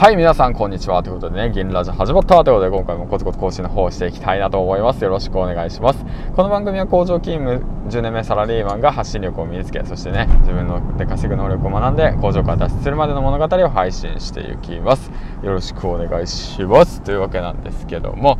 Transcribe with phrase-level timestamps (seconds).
[0.00, 1.02] はい、皆さん、こんにちは。
[1.02, 5.04] ということでね、銀ラジオ始まったということで、今回もコツコツ更新の方をしていきたいなと思います。
[5.04, 6.02] よろしくお願いします。
[6.34, 15.12] この番組は工場勤務10年目サラリーマンが発信力を身につけ、そしてね、自分ので稼ぐ能力を学んで、工場から脱出するまでの物語を配信していきます。
[15.42, 17.02] よろしくお願いします。
[17.02, 18.38] というわけなんですけども、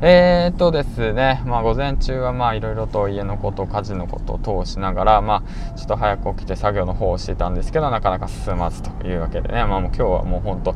[0.00, 10.74] えー、っとですね、まあ午前中はまあいろいろと家のこと、家事のことを通しながら、まあちょっと早く起きて作業の方をしてたんですけど、なかなか進まずというわけでね、まあもう今日はもう本当、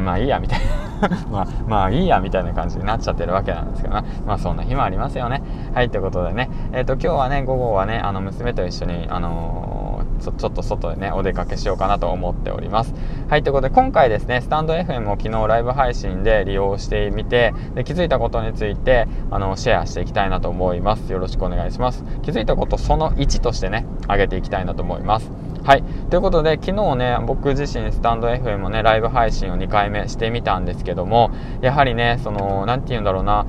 [0.00, 0.60] まあいいやみたい
[1.00, 5.40] な まあまあいいやみたいな感じになっちゃってるわけなんですけどね、まあそんな日もありますよね。
[5.72, 9.83] はい、ということでね、えー、っと今日はね、午後はね、あの娘と一緒に、あのー
[10.20, 12.94] ちょちょっと外でねお出かけしようかなと思っております。
[13.28, 21.12] はいということで今回ですねスタンド FM を昨日ライブ配信で利用してみてで気づいたことについてあのシェアしていきたいなと思います。
[21.12, 22.04] よろしくお願いします。
[22.22, 25.43] 気づいたことその1としてね上げていきたいなと思います。
[25.64, 25.82] はい。
[26.10, 31.30] ということで、昨日ね、僕自身スタンド FM もね、ライブ配信を2回目してみたんですけども、
[31.62, 33.46] やはりね、その、なんて言うんだろうな、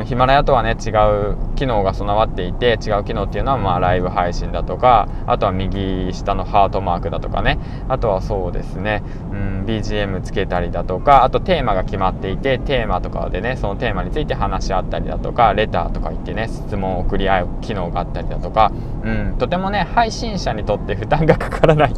[0.00, 18.72] うん、ヒマラヤとはね、違う機能が備わっていて、違う機能っていうのは、まあ、ライブ配信だとか、あとは右下のハートマークだとかね、あとはそうですね、うん、BGM つけたりだとか、あとテーマが決まっていて、テーマとかでね、そのテーマについて話し合ったりだとか、レターとか言ってね、質問を送り合う機能があったりだとか、
[19.04, 21.94] うん、とてもね、配信者にとって負担がかかからない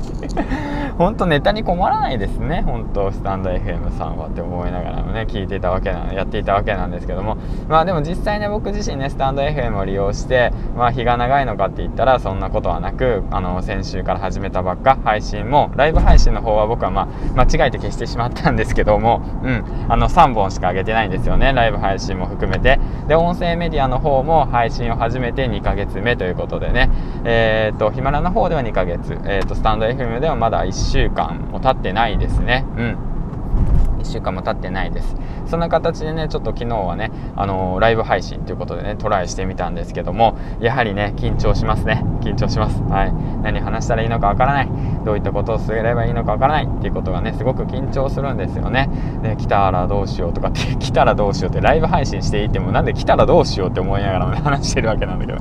[0.98, 2.62] 本当ネタに困らないですね。
[2.62, 7.36] 本当スタンド FM さんはって思いながらもね聞いていたわけなやっていたわけなんですけども。
[7.68, 19.22] まあでも実際ね僕自身ねスタンド FM を利用してまあ日が長いのかって言ったらそんなことはなくあの先週から始めたばっか配信もライブ配信の方は僕はまあ間違えて消してしまったんですけども。
[19.42, 19.64] うん。
[19.88, 21.52] あの3本しか上げてないんですよね。
[21.52, 22.78] ライブ配信も含めて。
[23.08, 26.90] で音声メディアの方も配信を始めて2ヶ月目ということでね。
[27.24, 29.12] えっ、ー、とヒマラの方では2ヶ月。
[29.24, 32.64] えっ、ー、とスタンド FM ではまだ1 1週間も経ってないですね。
[32.77, 33.14] うん。
[34.00, 35.16] 1週間も経ってないです。
[35.46, 42.02] そんな形でねちょっと昨日はねあのー、ライブ配信ということでねトライしてみたんですけどもやはりね緊張しますね。
[42.20, 42.80] 緊張します。
[42.83, 43.12] はい。
[43.42, 44.68] 何話したらいいのかわからない。
[45.04, 48.88] どういったことをすればいいのかわからないっていうことがねすごく緊張するんですよね。
[49.22, 55.38] で来たらどうしようとかって 来たらどうしようってライブ配信していてもなんで来たらどうしようって思いながら、ね、話してるわけなんだけど。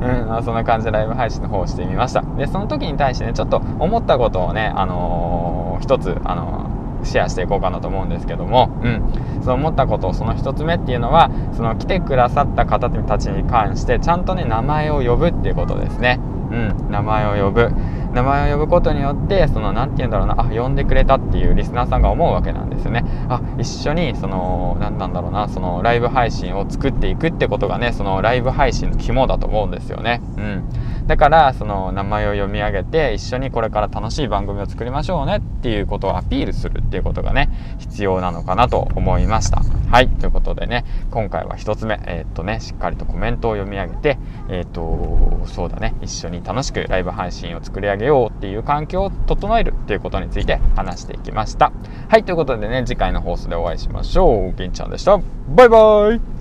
[0.00, 2.22] んまあ、そんな感じでライブ配信の方をしてみました。
[2.36, 9.02] でその時に対してねちょっと思ったことをね、あのー、一つ、あのー、シェアしていこうかなと思うんですけども、うん、
[9.42, 16.20] その思ったことその一つ目っていうのはその来てくださった方たちに関してちゃんとね名前を呼ぶっていうことですね、
[16.50, 17.72] うん、名前を呼ぶ。
[18.12, 23.04] 名前を呼ぶことによってその何て言うんだろうなあ呼んでくれたっていうリスナーさんが思うわけなんですよね。
[23.28, 30.20] あ一緒にその何なんだろうなそのライブ配信を作っていくってことがねそのライブ配信の肝だと思うんですよね。
[30.36, 30.64] うん。
[31.08, 37.48] だからその名前を読み上げて一緒にこれから楽しい番組を作りましょうねっていうことをアピールするっていうことがね
[37.78, 39.62] 必要なのかなと思いました。
[39.90, 40.08] はい。
[40.10, 44.18] ということでね今回は1つ目えー、っとねしっかりとコメントを読み上げて
[44.50, 51.72] えー、っとそうだね一緒に楽しくライブ配信を作り上げようっていう環境を整えるっていうことについて話していきました。
[52.08, 52.24] はい。
[52.24, 54.52] ということでね次回の放送でお会いしましょう。
[54.52, 55.18] 銀ちゃんでした。
[55.48, 56.37] バイバイ。